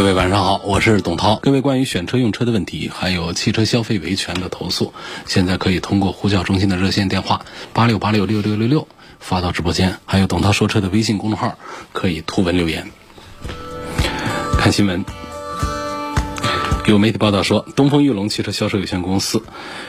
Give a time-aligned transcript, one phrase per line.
[0.00, 1.36] 各位晚上好，我是董涛。
[1.42, 4.94] 各位关于选车用车的问题，还有汽车消费维权的投诉，
[5.26, 11.58] 现在可以通过呼叫中心的热线电话八六八六六六六六发到直播间，还有董涛说车的微信公众号
[11.92, 12.90] 可以图文留言。
[14.58, 15.04] 看新闻，
[16.86, 19.44] 有媒体报道说，东风裕隆汽车销售有限公司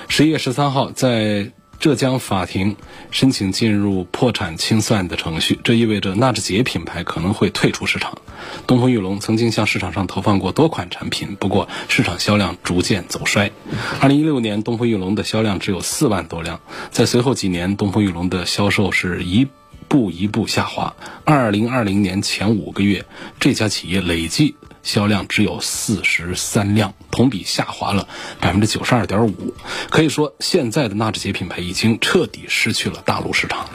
[0.09, 1.53] 十一月十三号在。
[1.81, 2.75] 浙江法庭
[3.09, 8.19] 申请进入破产清算的程序，这意味着纳智捷品牌可能会退出市场。
[8.67, 13.51] 东风裕隆曾经向市场上投放过多款产品，不过市场销量逐渐走衰。
[13.99, 16.59] 二零一六年，东风裕隆的销量只有四万多辆，
[16.91, 19.47] 在随后几年，东风裕隆的销售是一
[19.87, 20.95] 步一步下滑。
[21.25, 23.05] 二零二零年前五个月，
[23.39, 24.53] 这家企业累计。
[24.83, 28.07] 销量只有四十三辆，同比下滑了
[28.39, 29.53] 百分之九十二点五。
[29.89, 33.67] 可以说，现在的纳智捷品牌已经彻底失去了大陆市场。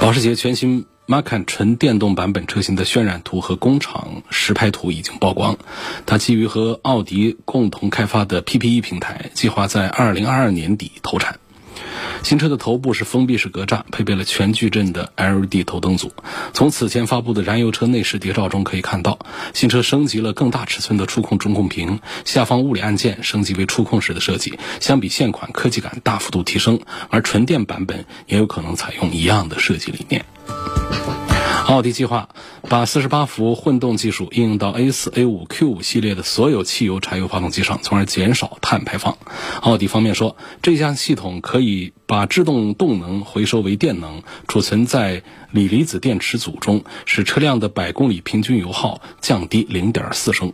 [0.00, 5.56] 保时捷全新 Macan 纯电动版本车型的渲染图和工厂实拍图已经曝光。
[6.06, 11.38] 它基于和奥迪共同开发的 PPE 平台，计划在二零二二年底投产。
[12.22, 16.12] 新车的头部是封闭式格栅，配备了全矩阵的 LED 头灯组。
[16.52, 19.18] 从此前发布的燃油车内饰谍照中可以看到，
[19.54, 26.80] 新车升级了更大尺寸的触控中控屏，下方物理按键升级为触控式的设计，相比现款科技感大幅度提升。
[27.10, 30.24] 而纯电版本也有可能采用一样的设计理念。
[31.72, 32.28] 奥迪计划
[32.68, 39.16] 把四十八伏混动技术应用到 A 四、A 五、Q 五系列的所有汽油、柴油发动机上，从而减少碳排放。
[39.62, 50.52] 奥迪方面说，这项系统可以把制动动能回收为电能，储存在锂离子电池组中，使车辆的百公里平均油耗降低零点四升。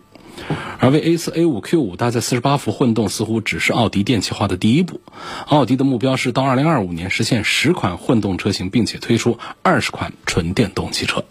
[0.78, 5.00] 而为 A 四、A 五、Q 五搭载四十八伏混动，似乎只是奥迪电气化的第一步。
[5.46, 11.24] 奥迪的目标是到二零二五年实现十款混动车型，并且推出二十款纯电动汽车。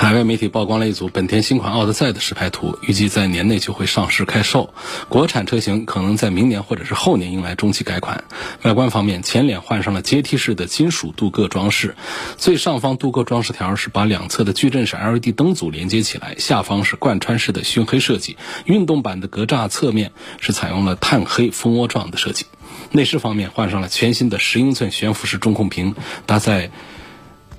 [0.00, 4.72] 海外媒体曝光了一组本田新款奥德赛的实拍图，预计在年内就会上市开售。
[5.10, 8.24] 国产车型可能在明年或者是后年迎来中期改款。
[8.62, 11.96] 外观方面，前脸换上了阶梯式的金属镀铬装饰，
[12.38, 18.38] 最上方镀铬装饰条是把两侧的矩阵式 LED 灯组连接起来，下方是贯穿式的熏黑设计。
[18.64, 22.46] 运动版的格栅侧面是采用了炭黑蜂窝状的设计。
[22.90, 25.94] 内饰方面，换上了全新的十英寸悬浮式中控屏，
[26.24, 26.70] 搭载。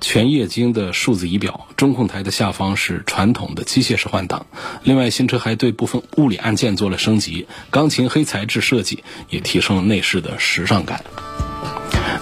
[0.02, 4.44] 全液晶的数字仪表，中控台的下方是传统的机械式换挡。
[4.82, 11.04] 另外，新车还对部分物理按键做了升级，钢琴黑材质设计也提升了内饰的时尚感。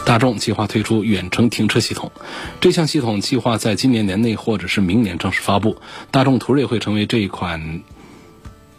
[0.05, 2.13] 大众计划推出远程停车系统，
[2.61, 5.79] 这项系统计划在今年年内或者是明年正式发布。
[6.11, 7.83] 大众途锐会成为这一款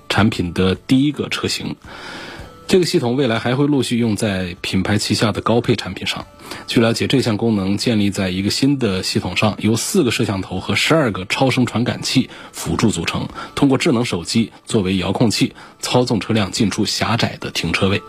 [0.09, 1.75] 产品的第一个车型。
[2.71, 6.25] 这个系统未来还会陆续用在品牌旗下的高配产品上。
[6.67, 18.01] 据了解，这项功能建立在一个新的系统上，由四个摄像头和十二个超声传感器辅助组成，通过智能手机作为遥控器操纵车辆进出狭窄的停车位。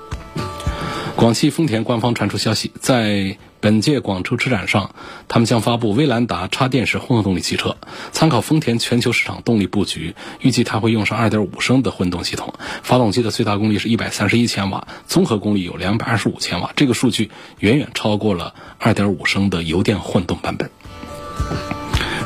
[1.17, 4.93] 广汽丰田官方传出消息，在本届广州车展上，
[5.29, 7.77] 他们将发布威兰达插电式混合动力汽车。
[8.11, 16.73] 参考丰田全球市场动力布局，预计它会用上2.5升的混动系统，发动机的最大功率是一百三十一千瓦，综合功率有两百二十五千瓦。
[16.75, 17.31] 这个数据
[17.61, 20.69] 远远超过了2.5升的油电混动版本。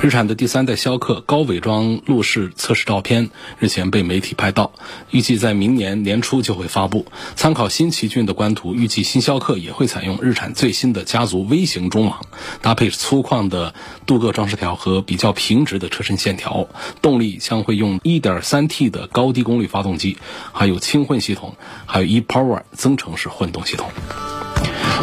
[0.03, 4.71] 日产的第三代逍客高伪装路试测试照片日前被媒体拍到，
[5.11, 7.07] 预计在明年年初就会发布。
[7.34, 12.21] 参考新奇骏的官图，预计新逍客也会采用日产最新的家族微型中网，
[12.61, 13.75] 搭配粗犷的
[14.05, 16.69] 镀铬装饰条和比较平直的车身线条。
[17.01, 20.19] 动力将会用 1.3T 的高低功率发动机，
[20.53, 21.57] 还有轻混系统，
[21.87, 23.91] 还有 ePower 增程式混动系统。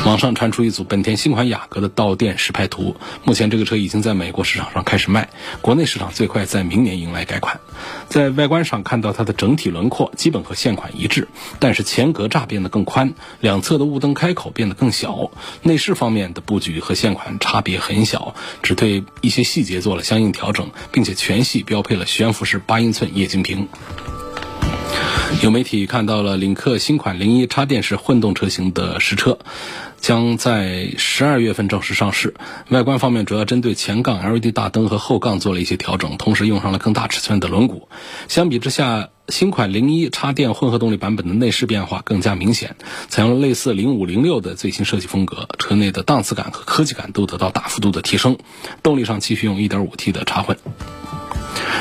[0.06, 5.30] 网上传出一组本田新款雅阁的到店实拍图，目前这个车已经在美国市场上开始卖，
[5.62, 7.62] 国内市场最快在明年迎来改款。
[8.10, 11.30] 在外观上看到它的整体轮廓基本和现款一致，
[11.60, 15.32] 但是前格栅变得更宽，两侧的雾灯开口变得更小。
[15.62, 23.70] 内饰方面的布局和现款差别很小，只对一些细节做了相应调整，并且全系标配了悬浮式八英寸液晶屏。
[25.42, 29.40] 有媒体看到了领克新款零一插电式混动车型的实车。
[30.04, 32.34] 将在十二月份正式上市。
[32.68, 37.84] 外观方面主要针对前杠 LED 大灯和后杠做了一些调整，同时用上了更大尺寸的轮毂。
[38.28, 42.76] 相比之下，新款零一插电混合动力版本的内饰变化更加明显，
[43.08, 48.38] 采用了类似零五零六的最新设计风格，车内的档次感和科技感都得到大幅度的提升。
[48.82, 50.58] 动力上继续用 1.5T 的插混。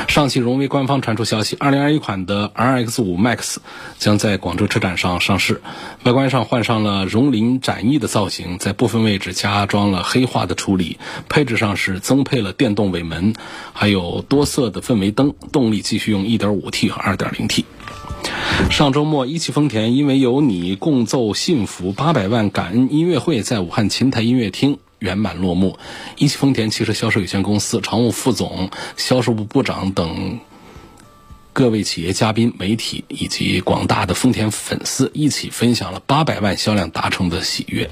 [0.07, 3.57] 上汽荣威官方传出消息，2021款的 RX5 Max
[3.97, 5.61] 将在广州车展上上市。
[6.03, 10.99] 外观上换上了荣麟展翼的造型，在部分位置加装了黑化的处理。
[11.29, 13.33] 配置上是增配了电动尾门，
[13.71, 15.33] 还有多色的氛围灯。
[15.51, 17.63] 动力继续用 1.5T 和 2.0T。
[18.69, 24.77] 上周末，一汽丰田因为有你共奏幸福八百万感恩音乐会在武汉琴台音乐厅。
[25.03, 25.77] 圆满落幕，
[26.17, 30.39] 一汽丰田汽车销售有限公司常务副总、销售部部长等
[31.51, 37.91] 各位企业嘉宾、媒体以及广大的丰田粉丝一起分享了八百万销量达成的喜悦。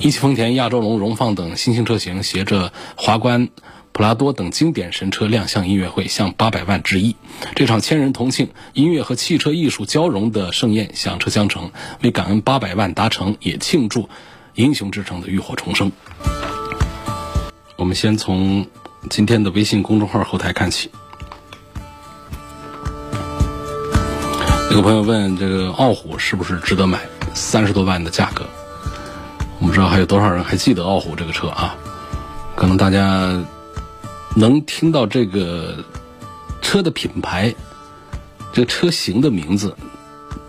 [0.00, 3.48] 一汽丰田亚洲龙、荣放等新兴车型携着华冠、
[3.92, 7.14] 普拉多等经典神车亮相音乐会，向八百万致意。
[7.54, 11.70] 这场千人同庆、音乐和汽车艺术交融的盛宴响彻江城，
[12.02, 14.10] 为感恩八百万达成，也庆祝
[14.60, 15.90] 英雄之城的浴火重生。
[17.76, 18.66] 我们先从
[19.08, 20.90] 今天的微信公众号后台看起。
[24.70, 27.00] 有个朋友问：这个傲虎是不是值得买？
[27.32, 28.44] 三十多万的价格，
[29.60, 31.74] 我不知道还有多少人还记得傲虎这个车啊？
[32.54, 33.42] 可能大家
[34.36, 35.82] 能听到这个
[36.60, 37.54] 车的品牌、
[38.52, 39.74] 这个车型的名字，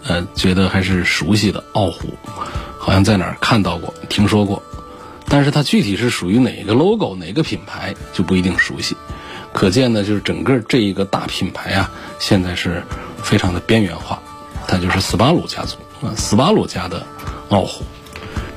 [0.04, 1.64] 呃，觉得还是熟悉的。
[1.72, 2.10] 傲虎
[2.81, 4.63] 好像在哪儿看到过、听说过。
[5.30, 8.98] 但是它具体是属于哪个 logo 哪个品牌就不一定熟悉，
[9.54, 12.83] 可见呢，就是整个这一个大品牌啊，现在是
[13.24, 14.22] 非常的边缘化。
[14.68, 17.06] 它就是斯巴鲁家族啊，斯巴鲁家的
[17.50, 17.86] 傲虎，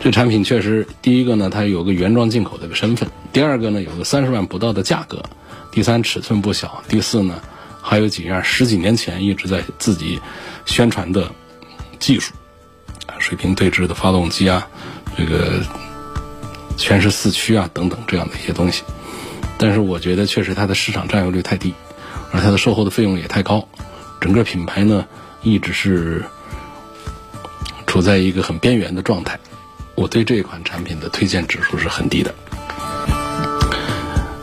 [0.01, 5.19] 这产品确实，第一个呢，它有个原装进口的个身份；第二个呢，有个三十万不到的价格；
[5.71, 7.41] 第三，尺寸不小；第四呢，
[7.83, 10.21] 还有几样十几年前一直在自己
[10.67, 11.31] 宣传的
[12.01, 12.33] 技术，
[13.19, 14.67] 水平对置的发动机啊，
[15.17, 15.63] 这个。
[16.77, 18.83] 全是四驱啊，等等这样的一些东西，
[19.57, 21.73] 但是我觉得确实它的市场占有率太低，
[22.33, 23.69] 而它的售后的费用也太高，
[24.21, 25.07] 整个品牌呢
[25.43, 26.25] 一直是
[27.87, 29.39] 处在一个很边缘的状态。
[29.95, 32.35] 我对这款产品的推荐指数是很低的。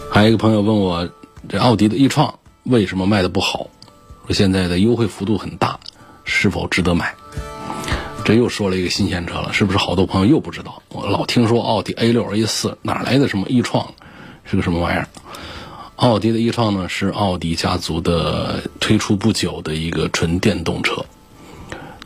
[0.09, 1.09] 还有一个朋友问我，
[1.49, 2.33] 这奥迪的 e 创
[2.63, 3.67] 为什么卖的不好？
[4.25, 5.77] 说现在的优惠幅度很大，
[6.23, 7.13] 是否值得买？
[8.35, 10.81] 又说了一个新鲜车了，是不是好多朋友又不知道？
[10.89, 13.93] 我老听说奥迪 A 六、A 四，哪来的什么 e 创，
[14.43, 15.07] 是个什么玩意儿？
[15.95, 21.05] 奥迪的 e 创呢，是奥迪家族的推出不久的一个纯电动车，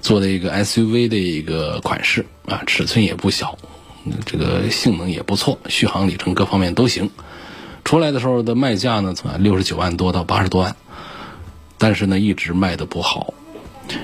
[0.02, 3.58] 做的一个 SUV 的一个款式啊，尺寸也不小，
[4.26, 7.10] 这个性能也不错，续航里程各方面都行。
[7.86, 10.76] 出来的时候的卖价呢，从六十九万多到八十多万，
[11.78, 13.34] 但是呢，一直卖的不好。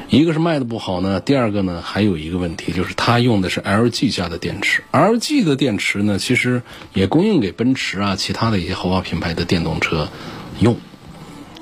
[0.10, 4.84] 一个是卖的不好呢，第二个呢还有一个问题，就是它用的是 LG 家的电池。
[4.92, 6.62] LG 的电池呢，其实
[6.94, 10.10] 也供应给奔驰啊，其他的一些豪华品牌的电动车
[10.60, 10.78] 用，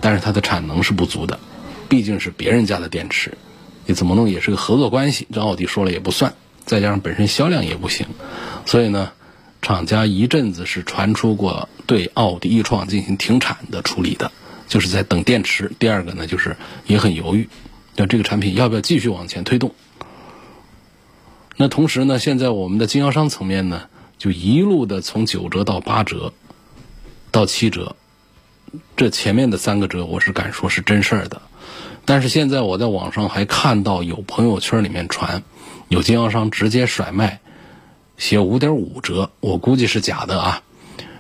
[0.02, 1.40] 但是它的产能是不足的，
[1.88, 3.38] 毕竟是别人家的电池，
[3.86, 6.34] 你怎么弄也是个合作关系，这奥迪说了也不算，
[6.66, 8.08] 再加上本身销量也不行，
[8.66, 9.12] 所以呢，
[9.62, 14.32] 厂家一阵子是传出过对奥迪 e 创进行停产的处理的，
[14.68, 15.72] 就是在等电池。
[15.78, 16.58] 第二个呢，就是
[16.88, 17.48] 也很犹豫。
[18.00, 19.76] 那这个产品要不要继续往前推动？
[21.58, 26.32] 那同时呢，现在我们的经销商层面呢，就一路的从九折到八折，
[27.30, 27.98] 到七折，
[28.96, 31.42] 这前面的三个折，我是敢说是真事儿的。
[32.06, 35.44] 但是现在我在网上还看到有朋友圈里面传，
[35.90, 37.42] 有经销商直接甩卖，
[38.16, 40.64] 写五点五折，我估计是假的啊。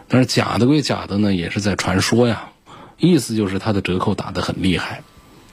[0.07, 2.51] 但是假的归假的呢，也是在传说呀，
[2.97, 5.03] 意思就是它的折扣打得很厉害。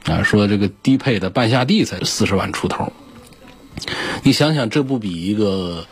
[0.07, 2.93] 啊，说这个低配的半夏地才四十万出头，
[4.23, 5.85] 你想想，这不比一个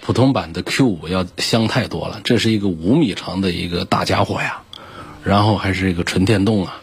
[0.00, 2.22] 普通版的 Q 五要香太多了？
[2.24, 4.62] 这是一个五米长的一个大家伙呀，
[5.24, 6.80] 然后还是一个纯电动啊，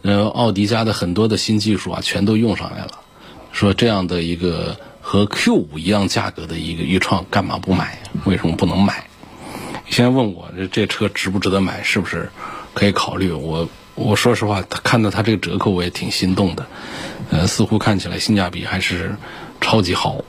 [0.00, 3.00] 呃，奥迪家的很多的新技术啊，全都用上来了。
[3.52, 7.98] 说这样的一个和 Q 五一样价格的一个豫创，干嘛不买？
[8.24, 9.06] 为什么不能买？
[9.84, 11.82] 你先问我这这车值不值得买？
[11.82, 12.30] 是不是
[12.72, 13.30] 可以考虑？
[13.30, 13.68] 我。
[13.94, 16.66] 我说实话，他看到他这个折扣，我也挺心动的。
[17.30, 19.16] 呃，似乎看起来性价比还是
[19.60, 20.24] 超级好。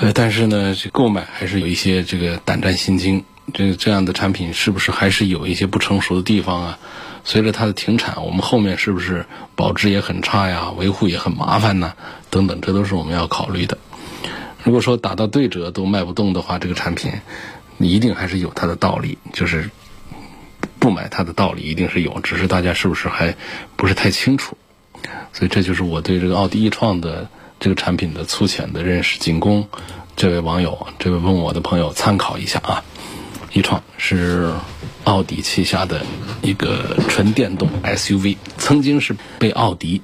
[0.00, 3.24] 呃，但是呢，这购买还是有一些这个胆战心惊。
[3.54, 6.78] 这这样的产品是不是还是有一些不成熟的地方啊？
[7.24, 9.24] 随着它的停产，我们后面是不是
[9.56, 10.70] 保值也很差呀？
[10.76, 11.94] 维护也很麻烦呢？
[12.28, 13.78] 等等，这都是我们要考虑的。
[14.64, 17.10] 如果说打到对折都卖不动的话，这个产品
[17.78, 19.70] 一定还是有它的道理，就是
[20.78, 23.34] 不买它的道理一定是有，只是大家是不是还
[23.76, 24.56] 不是太清楚。
[25.32, 27.28] 所以这就是我对这个奥迪一创的
[27.60, 29.68] 这个产品的粗浅的认识，仅供
[30.16, 32.82] 这位网友、这位问我的朋友参考一下啊。
[33.52, 34.52] 一创是
[35.04, 36.04] 奥迪旗下的
[36.42, 40.02] 一个纯电动 SUV，曾经是被奥迪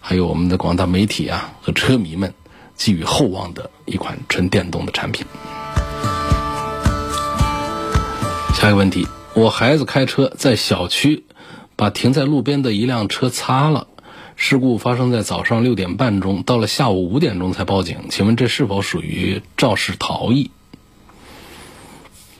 [0.00, 2.32] 还有我们的广大媒体啊和车迷们
[2.76, 5.26] 寄予厚望的一款纯电动的产品。
[8.54, 11.24] 下一个问题，我孩子开车在小区
[11.74, 13.86] 把停在路边的一辆车擦了，
[14.36, 20.50] 事故发生在早上六点半钟，到了下午五点钟才报警，请问这是否属于肇事逃逸？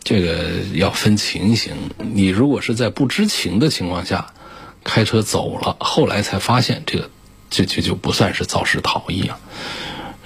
[0.05, 4.35] 这个要分情形，你如果是在不知情的情况下
[4.85, 7.11] 开车走了，后来才发现这个，
[7.49, 9.41] 这这就不算是肇事逃逸啊。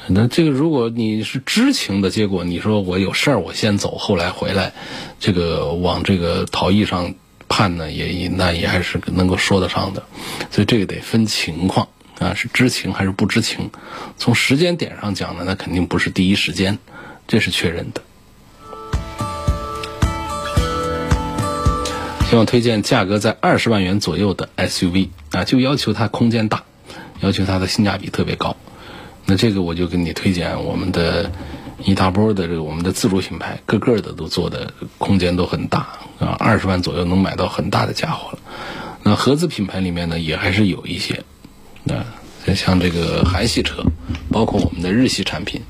[0.09, 4.73] 那这个如果你是知情的结果，你说我有事儿我先走，后来回来，
[5.19, 7.15] 这个往这个逃逸上
[7.49, 10.05] 判呢，也也那也还是能够说得上的。
[10.53, 11.89] 所以这个得分情况
[12.21, 13.71] 啊，是知情还是不知情？
[14.17, 16.79] 从时间点上讲呢，那肯定不是第一时间，
[17.27, 18.03] 这是确认的。
[22.31, 26.63] 希望推荐价格在二十万元左右的 SUV 啊，就要求它空间大，
[27.21, 28.57] 要求它的性价比特别高。
[29.27, 31.31] 那这个我就给你推荐我们的
[31.85, 35.81] 一大波的这个我们的自主品牌，个个的都做的空间都很大
[36.19, 38.39] 啊，二十万左右能买到很大的家伙了。
[39.03, 41.25] 那合资品牌里面呢，也还是有一些
[41.89, 42.07] 啊，
[42.55, 43.85] 像这个韩系车，
[44.31, 45.61] 包括我们的日系产品。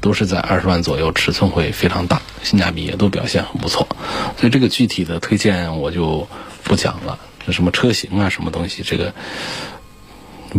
[0.00, 3.88] 都是在二十万左右，尺寸会非常大，性价比也都表现很不错，
[4.36, 6.28] 所以这个具体的推荐我就
[6.62, 7.18] 不讲了。
[7.48, 9.14] 什么车型啊，什么东西，这个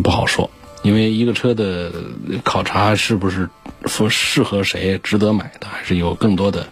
[0.01, 0.49] 不好说，
[0.85, 1.91] 因为一个车的
[2.43, 3.49] 考察是不是
[3.87, 6.67] 说适合谁、值得买的，还是有更多的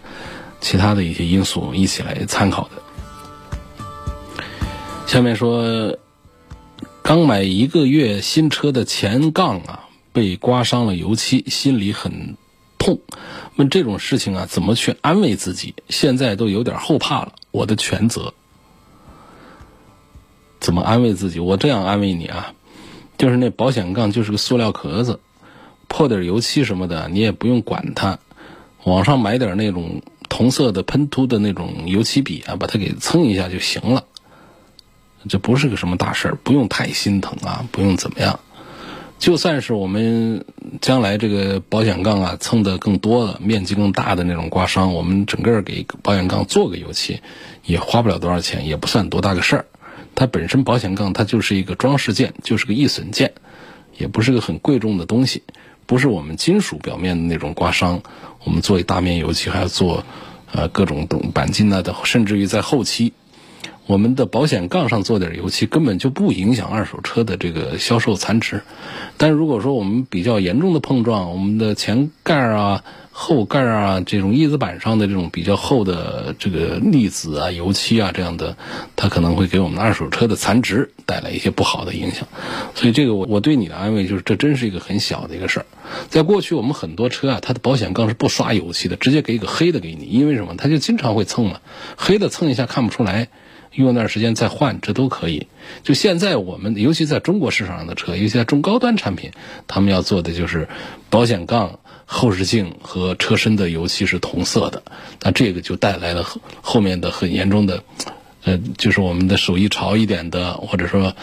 [0.60, 4.30] 其他的一些因素一起来参考的。
[5.08, 5.98] 下面说，
[7.02, 12.36] 刚买一个月新车的前杠啊，被刮伤了油漆，心里很。
[12.78, 13.00] 痛，
[13.56, 15.74] 问这种事情啊，怎么去安慰自己？
[15.88, 17.32] 现在都有点后怕了。
[17.50, 18.34] 我的全责，
[20.60, 21.40] 怎么安慰自己？
[21.40, 22.52] 我这样安慰你啊，
[23.24, 25.18] 就是那保险杠就是个塑料壳子，
[25.88, 28.18] 破点油漆什么的，你也不用管它，
[28.82, 34.04] 网上买点那种同色的喷涂的那种油漆笔啊，把它给蹭一下就行了。
[35.26, 38.40] 这不是个什么大事儿，不用太心疼啊，不用怎么样。
[39.18, 40.44] 就算是我们
[40.82, 47.22] 将来这个保险杠啊蹭的更多了，面积更大的那种刮伤，我们整个给保险杠做个油漆，
[47.64, 49.64] 也花不了多少钱，也不算多大个事儿。
[50.14, 53.32] 它本身保险杠它就是一个装饰件，就是个易损件，
[53.98, 55.42] 也不是个很贵重的东西，
[55.86, 58.02] 不是我们金属表面的那种刮伤。
[58.44, 60.04] 我们做一大面油漆，还要做
[60.52, 63.12] 呃各种钣钣金啊的，甚至于在后期。
[63.86, 68.62] 我们的保险杠上做点油漆，根本就不影响二手车的这个销售残值。
[69.18, 72.82] 但如果说我们比较严重的碰撞，我们的前盖啊、
[73.16, 78.56] 后盖啊这种叶子板上的这种比较厚的这个腻子啊、油漆啊这样的，
[78.96, 82.26] 它可能会给我们的二手车的残值带来一些不好的影响。
[82.74, 85.66] 所以这个我我对你的安慰就是，这真是一个很小的一个事儿。
[86.08, 90.56] 在过去我们很多车啊，它的保险杠是不刷油漆的，直接给一个黑的给你，因为什么？
[90.58, 91.60] 它就经常会蹭嘛，
[91.96, 93.28] 黑的蹭一下看不出来。
[93.74, 95.48] 用一段时间再换，这都可以。
[95.82, 99.32] 就现在我们，尤其在中国市场上的车，尤其在中高端产品，
[99.66, 100.68] 他们要做的就是
[101.10, 104.82] 保险杠、后视镜和车身的油漆是同色的。
[105.22, 106.26] 那这个就带来了
[106.60, 107.82] 后面的很严重的，
[108.44, 111.14] 呃，就是我们的手艺潮一点的，或者说，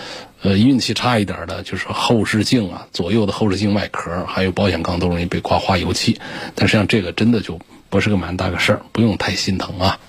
[0.42, 6.20] 呃，运气差一点的，就是后视镜啊，左右的后视镜外壳还有保险杠都容易被刮花油漆。
[6.56, 7.60] 但实际上这个真的就
[7.90, 10.00] 不是个蛮大个事儿，不用太心疼啊。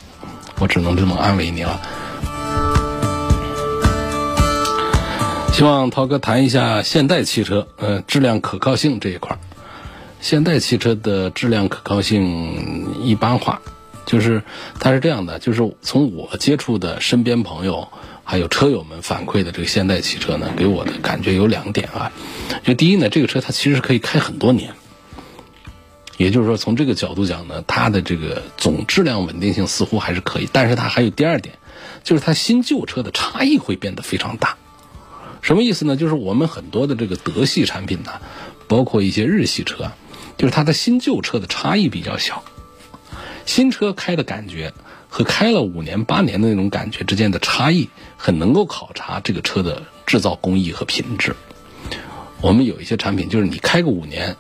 [0.59, 1.81] 我只能这么安慰你了。
[5.53, 9.39] 希望涛哥谈一下现代汽车，呃，质量可靠性这一块儿。
[10.23, 13.61] 现代汽车的质量可靠性一般化，
[14.07, 14.45] 就是
[14.79, 17.89] 它是这样的，就是从我接触的身边朋友
[18.23, 22.13] 还有车友们反馈的这个现代汽车呢，给我的感觉有两点啊。
[22.63, 24.73] 就第一呢，这个车它其实可以开很多年，
[26.19, 30.49] 也就是说从这个角度讲呢，它的这个总质量稳定性似乎还是可以。
[30.53, 31.57] 但是它还有第二点，
[32.05, 34.57] 就是它新旧车的差异会变得非常大。
[35.41, 35.97] 什么意思呢？
[35.97, 38.13] 就是我们很多的这个德系产品呢，
[38.69, 39.91] 包括一些日系车，
[40.43, 42.43] 就是它的新旧车的差异比较小。
[43.47, 44.73] 新车开的感觉
[45.09, 51.37] 和开了五年八年的那种感觉之间的差异，很能够考察这个车的制造工艺和品质。
[52.41, 54.35] 我们有一些产品，就是你开个五年，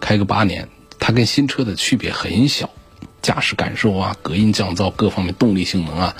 [0.00, 2.68] 开个八年，它跟新车的区别很小，
[3.22, 6.14] 驾驶感受啊、隔音降噪各方面、动力性能啊，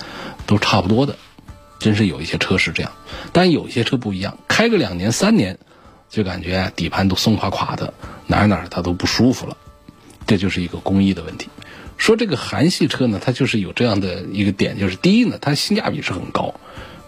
[0.47, 1.15] 都差不多的。
[1.77, 2.91] 真是有一些车是这样，
[3.31, 5.59] 但有些车不一样，开个两年三年，
[6.13, 7.91] 就感觉底盘都松垮垮的，
[8.27, 9.57] 哪哪它都不舒服了。
[10.27, 11.49] 这就是一个工艺的问题。
[11.97, 16.53] 说这个韩系车呢，它就是有这样的一个点，就是第一呢，它性价比是很高，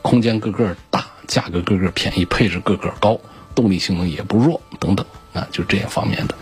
[0.01, 3.19] 空间个个大，价格个个便宜，配置个个高，
[3.53, 6.33] 动力性能也不弱，等等啊，就这些方面的。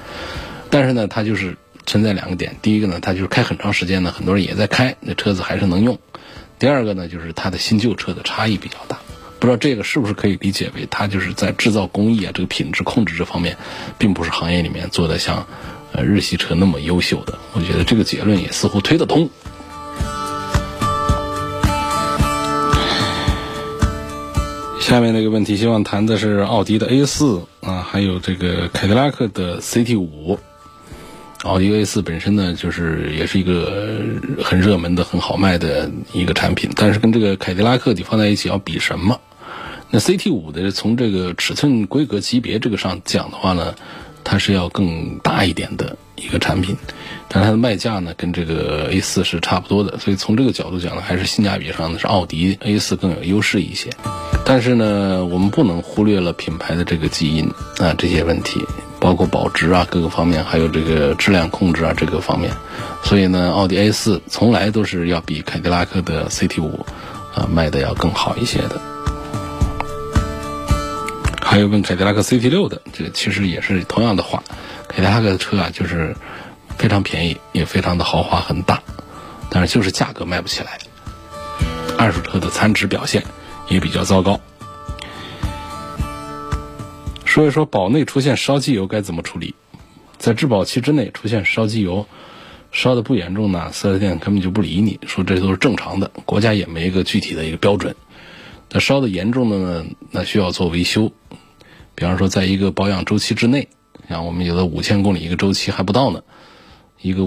[0.70, 6.00] 但是呢，它就是存在两个点，第一个呢，它就是开很长时间呢，很多人也在开，那车子还是能用。
[6.60, 9.00] 第二个呢，就是它的新旧车的差异比较大，
[9.44, 13.58] 不知道这个是不是可以理解为它就是在制造工艺啊，这个品质控制这方面，
[13.98, 15.46] 并不是行业里面做的像
[15.92, 17.38] 呃日系车那么优秀的。
[17.52, 19.30] 我觉得这个结论也似乎推得通。
[24.80, 30.40] 下面那个问题，希望谈的是奥迪的 A 四啊，还有这个凯迪拉克的 CT 五。
[31.44, 34.00] 奥迪 A 四本身呢，就是也是一个
[34.42, 39.20] 很热门的、很好卖的一个产品，但是跟这个凯迪拉克你放在一起要比什么？
[39.96, 43.76] 那 CT 五的从这个尺寸、规格、级别这个上讲的话呢，
[44.24, 46.76] 它是要更大一点的一个产品，
[47.28, 53.92] 但它的卖价呢跟这个 A 四是差不多的，所以从这个角度讲呢，还是性价比上呢是奥迪 A 四更有优势一些。
[54.44, 57.48] 但是呢，我们不能忽略了品牌的这个基因
[57.78, 58.66] 啊这些问题。
[59.00, 62.52] 包括保值啊，各个方面，还有这个质量控制啊，这个方面，
[63.04, 66.84] 所以呢，奥迪 A 四从来都是要比凯迪拉克的 CT 五
[67.36, 68.82] 啊卖的要更好一些的。
[71.54, 74.44] 还有问凯迪拉克 CT 六的，这个其实也是同样的话，
[74.88, 76.16] 凯迪拉克的车啊，就是
[76.80, 78.82] 非常便宜，也非常的豪华很大，
[79.52, 80.80] 但是就是价格卖不起来，
[81.96, 83.24] 二手车的残值表现
[83.70, 84.42] 也比较糟糕。
[87.24, 89.54] 说一说保内出现烧机油该怎么处理？
[90.18, 92.08] 在质保期之内出现烧机油，
[92.72, 97.96] 烧的不严重呢，四 S 店根本就不理你，说这都是正常的，国家也没一个具体的一个标准。
[98.72, 101.12] 那烧的严重的呢，那需要做维修。
[101.96, 103.68] 比方说，在一个保养周期之内，
[104.10, 106.24] 像我们有的五千公里一个周期还不到呢，
[107.02, 107.24] 一个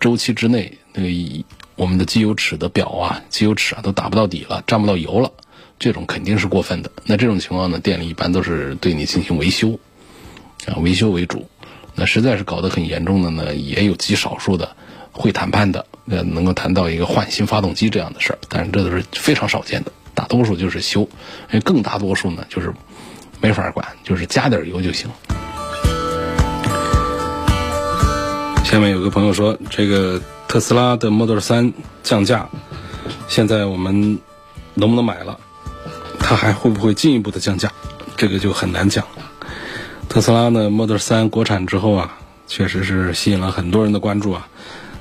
[0.00, 1.44] 周期之内，那个
[1.76, 5.32] 我们的机油尺的表啊，机油尺啊都打不到底了，沾不到油了。
[5.78, 6.92] 这种肯定是过分的。
[7.06, 9.78] 那这种情况呢，店里一般都是对你进行维修，
[10.66, 11.48] 啊，维修为主。
[11.94, 14.76] 那实在是搞得很严重的呢，也有极少数的
[15.10, 18.38] 会谈判的，呃，能够谈到一个换新发动机这样的事儿。
[18.48, 22.72] 但是这都是非常少见的，大多数就是修，因为更大多数呢就是
[23.42, 25.10] 没法管，就是加点油就行。
[28.64, 31.72] 下面有个朋友说，这个特斯拉的 Model 3
[32.04, 32.48] 降价，
[33.28, 34.18] 现在我们
[34.74, 35.38] 能不能买了？
[36.20, 37.70] 它还会不会进一步的降价？
[38.16, 39.04] 这个就很难讲。
[40.08, 44.46] 特斯拉呢，Model 3国产之后啊，确实是吸引了很多人的关注啊。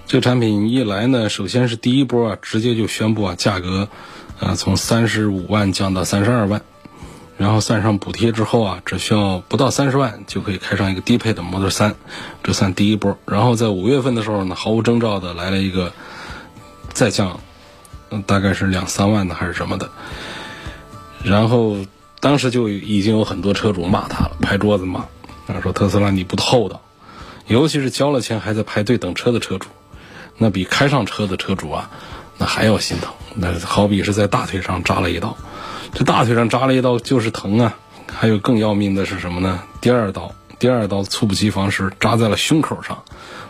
[0.07, 3.87] 这个产品一来呢，首先是第一波啊，直接就宣布啊，价格
[4.39, 6.61] 啊从三十五万降到三十二万，
[7.41, 11.95] 然后算上补贴之后啊，只需要不到三十万就可以开上一个低配的 Model 3，
[12.43, 13.17] 这算第一波。
[13.25, 15.91] 然后在五月份的时候呢，毫无征兆的来了一个
[16.93, 17.39] 再降，
[18.11, 19.89] 嗯，大概是两三万的还是什么的。
[21.23, 21.77] 然后，
[22.19, 24.99] 当时就已经有很多车主骂他了，拍桌子骂，
[25.47, 26.79] 啊，说特斯拉你不厚道，
[27.47, 29.67] 尤其是交了钱还在排队等车的车主，
[30.37, 31.89] 那比开上车的车主啊，
[32.37, 35.35] 那还要心疼，那好比是在大腿上扎了一刀，
[35.93, 37.75] 这大腿上扎了一刀就是疼啊。
[38.11, 39.63] 还有更要命的是什么呢？
[39.79, 43.03] 第二刀，第二刀猝不及防是扎在了胸口上，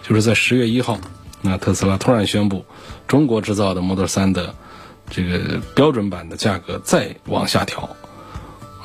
[0.04, 0.97] 就是在十月一号，
[1.41, 2.65] 那特斯拉突然宣布，
[3.08, 4.56] 中国制造的 Model 3的。
[5.13, 7.82] 这个标准版的价格再往下调，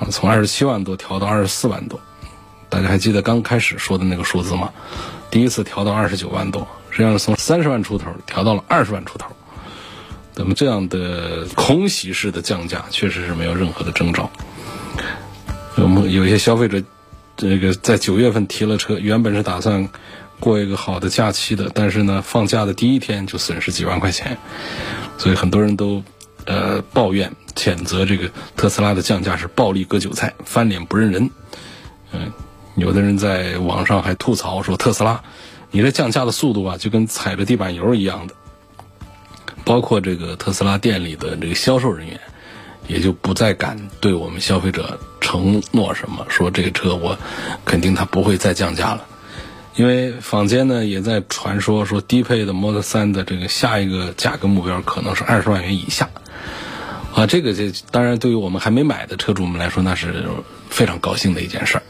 [0.00, 2.00] 啊，从二十七万多调到二十四万多，
[2.68, 4.72] 大家还记得刚开始说的那个数字吗？
[5.30, 9.30] 第一次调到二十九万多，实际上是从三十万出头调到了二十万出头。
[10.36, 14.30] 那么这样的空袭式的降价，确实是没有任何的征兆。
[15.76, 16.80] 我们有一些消费者，
[17.36, 19.88] 这个在九月份提了车，原本是打算
[20.38, 24.38] 过一个好的假期的，但是呢，放假的第一天就损失几万块钱，
[25.18, 26.04] 所以很多人都。
[26.48, 31.28] 呃，抱怨、谴责这个特斯拉的降价是暴力割韭菜、翻脸不认人。
[32.12, 32.30] 嗯，
[32.76, 35.20] 有的人在网上还吐槽说特斯拉，
[35.72, 38.34] 你这降价的速度啊，就跟踩着地板油一样的。
[39.66, 42.20] 包括这个特斯拉店里的这个销售人员，
[42.86, 47.18] 也就不再敢对我们消费者承诺什么，说这个车我
[47.64, 49.04] 肯定它不会再降价了。
[49.74, 56.08] 因为坊间呢也在传说说低配的 Model 3的这个下一个价格目标可能是二十万元以下。
[57.12, 60.26] 啊，这个这当然对于我们还没买的车主们来说，那是
[60.70, 61.82] 非常高兴的一件事儿。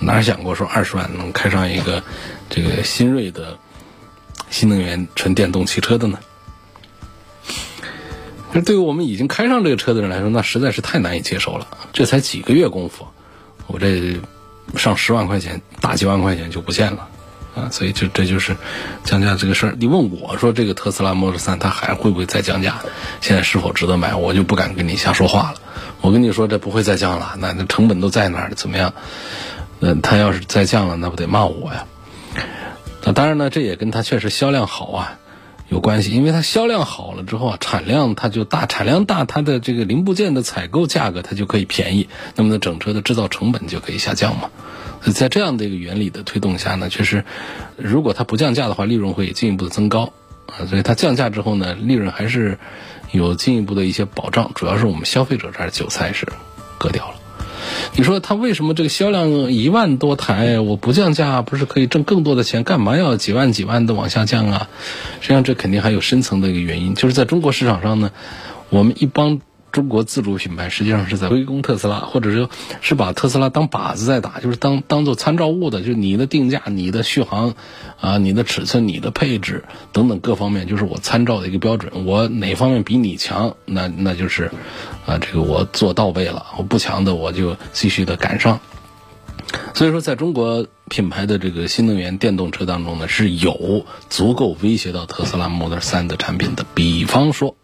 [0.00, 2.02] 哪想过说二十万能开上一个
[2.48, 3.58] 这个新锐的
[4.50, 6.18] 新能源纯电动汽车的呢？
[8.52, 11.66] 那对于我们已经开上这个车的人来说，那实在是太难以接受了。
[11.92, 13.06] 这才几个月功夫，
[13.66, 14.20] 我这
[14.76, 17.08] 上十万块钱、大几万块钱就不见了
[17.54, 17.68] 啊！
[17.70, 18.56] 所以这这就是
[19.04, 19.74] 降价这个事儿。
[19.78, 22.80] 你问我说这个特斯拉 Model 3它还会不会再降价？
[23.20, 24.14] 现在是否值得买？
[24.14, 25.54] 我就不敢跟你瞎说话了。
[26.00, 28.92] 我跟你说这不会再降了，那那成本都在那儿，怎么样？
[29.80, 31.86] 嗯，它要是再降了，那不得骂我呀？
[33.04, 35.18] 那当然呢，这也跟它确实销量好啊。
[35.72, 44.50] 有关系，因为它销量好了之后啊，产量它就大，产量大，它的这个零部件的采购价格它就可以便宜，那么呢，整车的制造成本就可以下降嘛。
[45.14, 47.24] 在这样的一个原理的推动下呢，确实，
[47.78, 50.12] 如果它不降价的话，利润会进一步的增高
[50.44, 50.68] 啊。
[50.68, 52.58] 所以它降价之后呢，利润还是
[53.10, 56.28] 有进一步的一些保障，主要是我们消费者这儿韭菜是
[56.76, 57.14] 割掉了。
[58.02, 62.64] 你说他为什么这个销量一万多台，我不降价不是可以挣更多的钱？
[62.64, 64.68] 干嘛要几万几万的往下降啊？
[65.20, 68.10] 实际上这肯定还有深层的一个原因，就是在中国市场上呢，
[68.70, 69.40] 我们一帮。
[69.72, 72.50] 中国自主品牌实际上是在围攻特斯拉，或者说
[72.82, 77.54] 是把特斯拉当靶子在打，就是当当做参照物的，就是你的定价、你的续航，
[77.98, 82.04] 啊，你的尺寸、你的配置等等各方面，就是我参照的一个标准。
[82.04, 84.50] 我哪方面比你强，那那就是，
[85.06, 86.44] 啊，这个我做到位了。
[86.58, 88.60] 我不强的，我就继续的赶上。
[89.72, 97.56] 所以说，在中国品牌的这个新能源电动车当中呢，是有足够威胁到特斯拉 Model 3的产品的，比方说。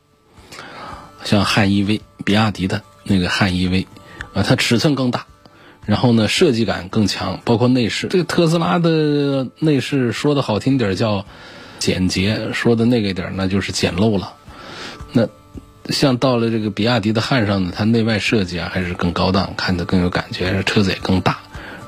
[1.28, 3.84] 像汉 EV，比亚迪的那个汉 EV，
[4.32, 5.26] 啊，它尺寸更大，
[5.84, 8.06] 然后呢设计感更强，包括内饰。
[8.06, 11.26] 这个特斯拉的内饰说的好听点叫
[11.78, 14.32] 简洁，说的那个点那就是简陋了。
[15.12, 15.28] 那
[15.90, 21.40] 像到了这个比亚迪的汉上呢，它内外设计啊还是更高档，看着更有感觉，车子也更大，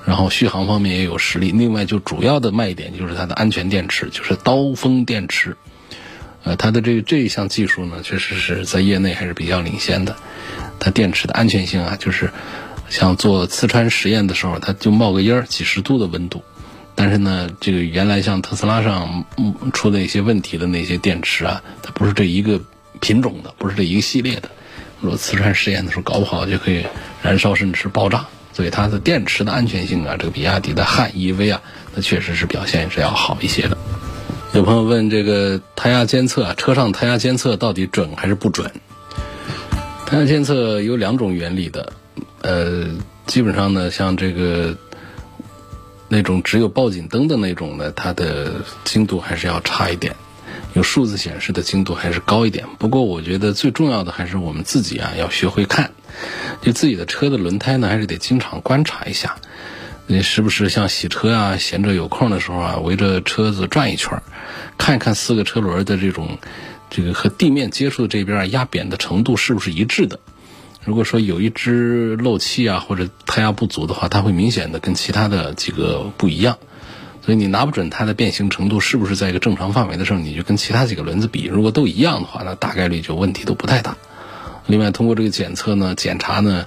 [0.04, 1.50] 然后续航方面也有实力。
[1.50, 5.56] 另外就主要的卖点就是它的安全电池，就是刀锋电池。
[6.42, 10.16] 呃，它的这个这一项技术呢，确实是在业内还是比较领先的。
[10.78, 12.30] 它电池的安全性啊，就是
[12.88, 16.42] 像做刺穿实验的时候，它就冒个烟儿，几十度的温度。
[16.94, 19.24] 但是呢，这个原来像特斯拉上
[19.72, 22.60] 出的一些问题的那些电池啊，它不是这一个
[23.00, 24.50] 品种的，不是这一个系列的。
[25.00, 26.84] 如果刺穿实验的时候搞不好就可以
[27.22, 28.26] 燃烧甚至是爆炸。
[28.52, 31.62] 所以它的电池的安全性啊，这个比亚迪的汉 EV 啊，
[31.94, 33.78] 它确实是表现是要好一些的。
[34.52, 38.68] 有朋友问这个胎压监测啊，车上胎压监测到底准还是不准？
[40.06, 41.92] 胎压监测有两种原理的，
[42.42, 42.88] 呃，
[43.28, 44.76] 基本上呢，像这个
[46.08, 50.16] 那种只有报警灯的那种呢，它的精度还是要差一点，
[50.74, 52.66] 有数字显示的精度还是高一点。
[52.76, 55.92] 不过我觉得最重要的还是我们自己啊，要学会看，
[56.60, 59.36] 就自己的车的轮胎呢，还是得经常观察一下。
[60.12, 64.20] 你是不是像洗车啊，闲着有空的时候啊，围着车子转一圈，
[64.76, 66.36] 看一看四个车轮的这种，
[66.90, 70.18] 这个和地面接触的这边压扁的程度是不是一致的？
[70.84, 76.58] 如果说有一只漏气啊，或者胎压不足的话，它会明显的跟其他的几个不一样。
[77.24, 83.96] 所以你拿不准它的变形程度是不是在一个正常范围的时候，你就跟其他几个轮子比，如果都一样的话，那大概率就问题都不太大。
[84.66, 86.66] 另外，通过这个检测呢，检查呢。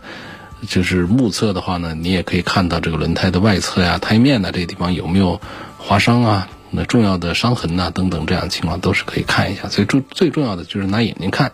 [0.67, 5.39] 就是目测的话呢，你也可以看到这个轮胎的外侧呀、胎面呐这个地方有没有
[5.77, 9.69] 划伤啊，那重要的伤痕呐等等这样的情况都是可以看一下。
[9.69, 11.51] 所以最最重要的就是拿眼睛看，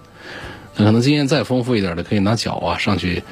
[0.76, 3.24] 那可能经验再丰富一点的可以拿脚啊上去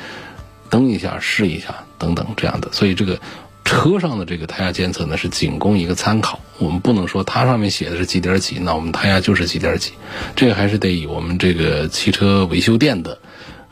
[0.69, 2.69] 蹬一下试一下等等这样的。
[2.71, 3.19] 所以这个
[3.63, 9.91] 车上的这个胎压监测呢是仅供一个参考，我们不能说它上面写的是几点几，那我们胎压就是几点几，
[10.35, 13.19] 这个还是得以我们这个汽车维修店的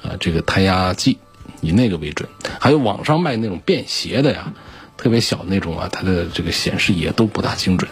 [0.04, 1.18] 啊这个胎压计。
[1.66, 4.54] 以那个为准，还有网上卖那种便携的呀，
[4.98, 7.90] 特别小的那种啊，它的这个显示也都不大精准。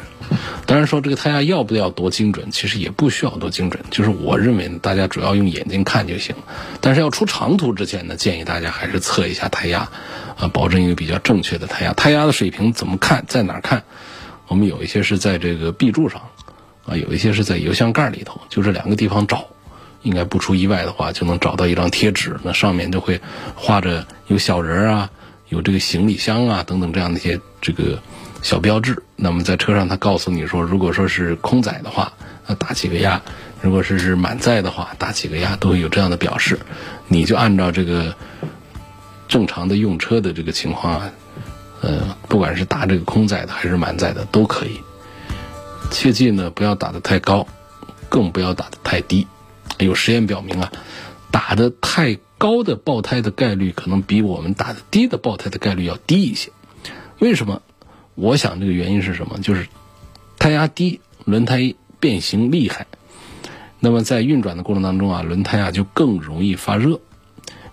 [0.65, 6.36] 当然说这个胎压要不要多精准，其实也不需要多精准，就是我认为大家主要用眼睛看就行。
[6.79, 9.89] 但是要出长途之前呢，建议大家还是测一下胎压，
[10.38, 11.93] 啊，保证一个比较正确的胎压。
[11.93, 13.83] 胎压的水平怎么看，在哪看？
[14.47, 16.21] 我们有一些是在这个壁柱上，
[16.86, 19.47] 啊，有一些是在油箱盖里头，就这两个地方找。
[20.04, 23.20] 应该不出意外的话，就能找到一张贴纸，那上面就会
[23.56, 25.10] 画着有小人啊，
[25.50, 28.00] 有这个行李箱啊等等这样的一些这个
[28.42, 29.02] 小标志。
[29.16, 32.13] 那么在车上，他告诉你说，如果说是空载的话，
[32.46, 33.22] 那打几个压；
[33.62, 36.60] 如果是是满载的话，打几个压，都会有这样的表示。
[37.08, 38.16] 你就按照这个
[39.28, 41.12] 正常的用车的这个情况啊，
[41.82, 44.82] 呃，不管是打这个空载的还是满载的都可以。
[45.92, 47.48] 切记呢，不要打得太高，
[48.10, 49.28] 更不要打得太低。
[49.79, 50.71] 有实验表明啊，
[51.31, 56.51] 打的太高的爆胎的概率可能比我们打的低的爆胎的概率要低一些。
[57.19, 57.62] 为什么？
[58.15, 59.39] 我想这个原因是什么？
[59.39, 59.67] 就是
[60.38, 62.86] 胎压低，轮胎变形厉害。
[63.79, 67.01] 那么在运转的过程当中啊，轮胎啊就更容易发热，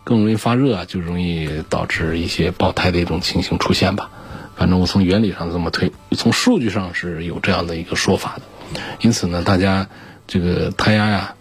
[0.03, 4.11] 更容易发热啊，就容易导致一些爆胎的一种情形出现吧。
[4.57, 8.81] 反正我从原理上这么推，从数据上是有这样的一个说法的。
[9.01, 9.89] 因此呢，大家
[10.27, 11.35] 这个胎压呀，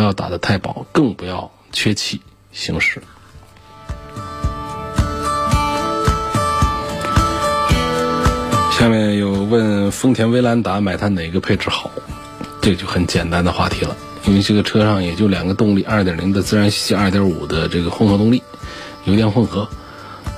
[0.00, 3.02] 不要打得太薄，更不要缺气行驶。
[8.72, 11.90] 下面有问丰田威兰达买它哪个配置好？
[12.62, 18.42] 这就很简单的话题了，因为这个车上也就两个动力，2.0的自然吸气，2.5的这个混合动力，
[19.04, 19.68] 油电混合。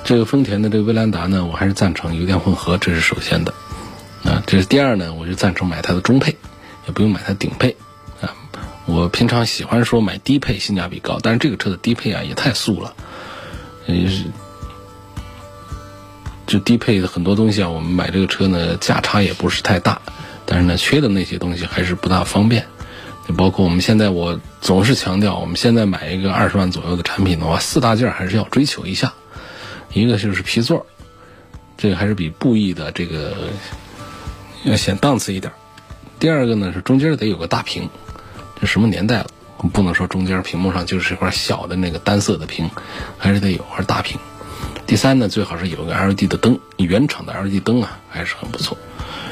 [0.03, 3.53] 这个丰田的这个威兰达呢，我还是赞成油电混合，这是首先的。
[4.25, 6.35] 啊，这是第二呢，我就赞成买它的中配，
[6.85, 7.77] 也不用买它顶配。
[8.85, 12.93] 我平常喜欢说买低配性价比高，但是这个车的低配啊也太素了，
[13.87, 14.25] 也是。
[16.45, 20.01] 就低配的很多东西啊，我们买这个车呢，价差也不是太大，
[20.45, 22.65] 但是呢，缺的那些东西还是不大方便。
[23.25, 29.13] 就包括我们现在，我总是强调，我们现在买一个二十万左右的产品的话，四大件还是要追求一下。
[29.93, 30.85] 一个就是皮座，
[31.77, 33.33] 这个还是比布艺的这个
[34.65, 35.53] 要显档次一点。
[36.19, 37.89] 第二个呢是中间得有个大屏，
[38.65, 39.27] 什么年代了，
[39.71, 42.69] 不能说中间屏幕上就是一块小的那个单色的屏，
[43.17, 44.19] 还是得有块大屏。
[44.85, 48.77] 第三呢，最好是有个 LED 的灯，原厂的 LED 灯啊，还是很不错。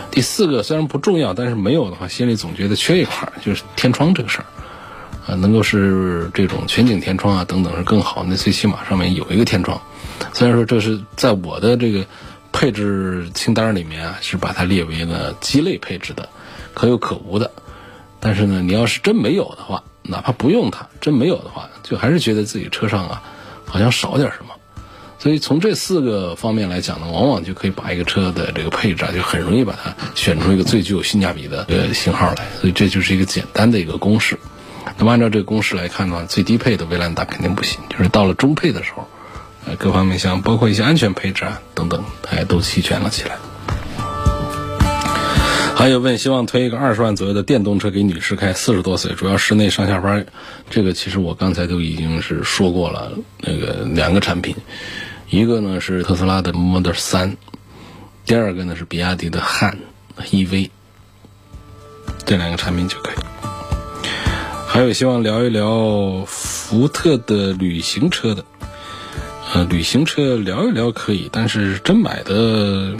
[0.09, 4.45] 第四个虽然不重要，但是没有的话，心里总觉得缺一块，就是天窗这个事儿
[5.27, 8.25] 啊，能够是这种全景天窗啊等等是更好。
[8.27, 9.79] 那最起码上面有一个天窗，
[10.33, 12.05] 虽然说这是在我的这个
[12.51, 16.27] 配置清单里面啊，是把它列为了鸡肋配置的，
[16.73, 17.51] 可有可无的。
[18.21, 23.23] 但是呢，你要是真没有的话，哪怕不用它，真没有的话，就还是觉得自己车上啊，
[23.65, 24.53] 好像少点什么。
[25.17, 32.47] 所以从这四个方面来讲呢，往往就可以把一个车的这个配置啊，就很容易把它选出一个最具有性价比的呃型号来。
[32.59, 34.39] 所以这就是一个简单的一个公式。
[34.97, 39.07] 那么按照这个公式来看的话，最低配的威兰达肯定不行，就是到了中配的时候，
[39.65, 43.37] 呃，各方面像包括一些安全配置啊等等，哎，都齐全了起来。
[45.75, 50.27] 还有问，希望推一个二十万左右的电动车给女士开，四十多岁，主要室内上下班。
[50.69, 54.55] 这个其实我刚才都已经是说过了，那个两个产品，
[55.31, 57.35] 一个呢是特斯拉的 Model 三，
[58.27, 59.79] 第二个呢是比亚迪的汉
[60.17, 60.69] EV，
[62.25, 63.15] 这两个产品就可以。
[64.67, 68.45] 还有希望聊一聊福特的旅行车的，
[69.53, 72.95] 呃，旅行车聊一聊可以，但是真买的。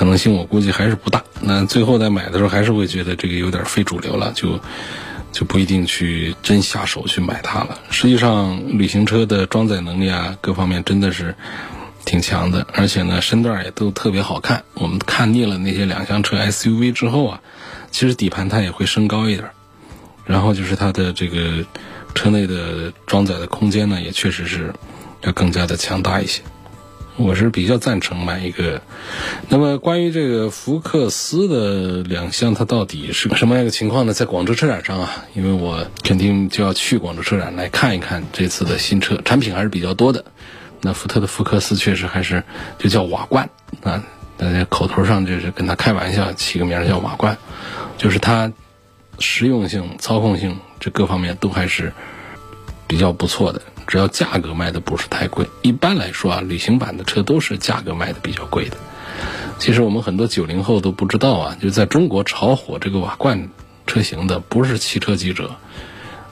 [0.00, 1.22] 可能性我估计还是不大。
[1.42, 4.58] 那最后再买的时候，还是会觉得这个有点非主流了，就
[5.30, 7.78] 就不一定去真下手去买它了。
[7.90, 11.34] 实际上，旅行车的装载能力啊，各方面真的是
[12.06, 14.64] 挺强的，而且呢，身段也都特别好看。
[14.72, 17.42] 我们看腻了那些两厢车 SUV 之后啊，
[17.90, 19.50] 其实底盘它也会升高一点。
[20.24, 21.62] 然后就是它的这个
[22.14, 24.72] 车内的装载的空间呢，也确实是
[25.20, 26.40] 要更加的强大一些。
[27.16, 28.80] 我是比较赞成买一个。
[29.48, 34.12] 那么关于这个福克斯的两厢，它到底是个什么样一个情况呢？
[34.12, 40.24] 在广州车展上啊，因为我肯定就要去广州车展来看一看这次的新车，产品还是比较多的。
[40.80, 42.42] 那福特的福克斯确实还是
[42.78, 43.50] 就叫瓦罐
[43.82, 44.02] 啊，
[44.38, 47.36] 大家口头上就是跟他开玩笑，起个名叫瓦罐，
[47.98, 48.50] 就是它
[49.18, 51.92] 实用性、操控性这各方面都还是
[52.86, 53.60] 比较不错的。
[53.90, 58.76] 只要价格卖的不是太贵，一般来说啊，旅行版的车都是价格卖的比较贵的。
[59.58, 63.48] 其实我们很多九零后都不知道啊，就在中国炒火这个瓦罐
[63.88, 65.56] 车型的不是汽车记者，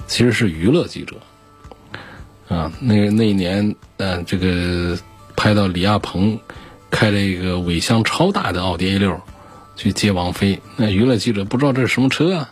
[0.06, 1.16] 其实是娱乐记者。
[2.46, 4.96] 啊，那那一年，嗯，这个
[5.34, 6.38] 拍到李亚鹏
[6.92, 9.20] 开了一个尾箱超大的奥迪 A 六
[9.74, 12.50] 去接王菲，那娱乐记者不知道这是什么车啊。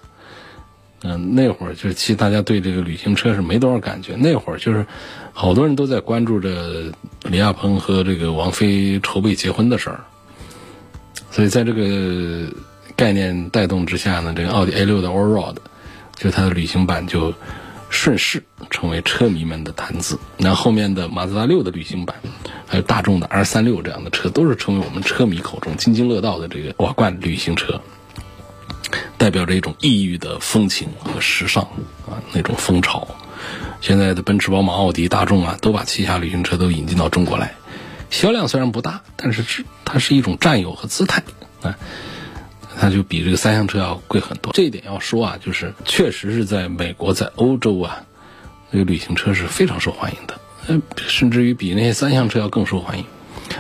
[1.03, 4.15] 嗯，那会儿就是其实大家对这个旅行车是没多少感觉。
[4.17, 4.85] 那会儿就是
[5.33, 6.93] 好多人都在关注着
[7.25, 10.01] 李亚鹏和这个王菲筹备结婚的事儿，
[11.31, 12.51] 所以在这个
[12.97, 15.57] 概念带动之下呢，这个奥迪 A 六的 Allroad
[16.15, 17.33] 就它的旅行版就
[17.91, 20.19] 顺势成为车迷们的谈资。
[20.39, 22.17] 那后面的马自达六的旅行版，
[22.67, 27.81] 还有大众的 R 三六这样的车，都是成为我们车迷口中津津乐道的这个瓦罐旅行车。
[29.19, 31.65] 代表着一种异域的风情和时尚
[32.07, 33.09] 啊，那种风潮。
[33.81, 37.55] 现在的奔驰、宝马、奥迪、大众啊，都把旗下旅行车都引进到中国来。
[38.11, 41.23] 销量虽然不大，但是是它是一种占有和姿态
[41.63, 41.77] 啊，
[42.79, 44.53] 它就比这个三厢车要贵很多。
[44.53, 48.05] 这一点要说啊，就是确实是在美国、在欧洲啊，
[48.73, 53.05] 这个旅行车是非常受欢迎的，甚至于比那些三厢车要更受欢迎。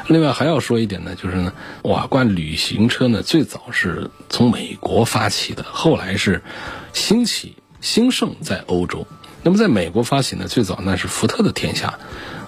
[0.09, 6.43] 另外还要说一点呢，就是呢，瓦罐旅行车呢最早是从美国发起的，后来是
[6.93, 9.07] 兴起兴盛在欧洲。
[9.43, 11.99] 那么在美国发起呢，最早那是福特的天下，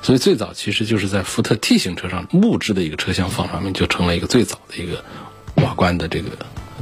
[0.03, 5.05] 所以最早其实就是在福特 T 型车上木质的一个车厢放上面，就成了一个最早的一个
[5.63, 6.31] 瓦罐的这个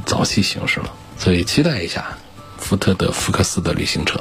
[0.05, 0.91] 早期形式了。
[1.19, 2.17] 所以期待一下
[2.57, 4.19] 福特的福克斯的旅行车。